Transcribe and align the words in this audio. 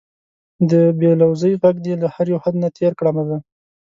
د 0.69 0.71
بې 0.99 1.11
لوظۍ 1.21 1.53
غږ 1.61 1.75
دې 1.85 1.93
له 2.01 2.07
هر 2.13 2.25
یو 2.33 2.39
حد 2.43 2.55
نه 2.63 2.69
تېر 2.77 2.91
کړمه 2.99 3.23
زه 3.29 3.37